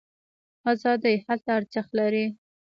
[0.73, 2.25] ازادي هلته ارزښت لري.